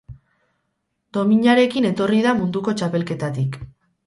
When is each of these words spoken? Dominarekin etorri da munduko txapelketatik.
Dominarekin 1.17 1.87
etorri 1.91 2.23
da 2.29 2.35
munduko 2.41 2.75
txapelketatik. 2.81 3.63